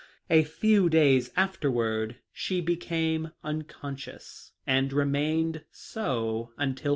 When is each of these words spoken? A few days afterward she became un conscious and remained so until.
A 0.31 0.43
few 0.43 0.89
days 0.89 1.29
afterward 1.37 2.15
she 2.33 2.59
became 2.59 3.33
un 3.43 3.65
conscious 3.65 4.51
and 4.65 4.91
remained 4.91 5.63
so 5.71 6.53
until. 6.57 6.89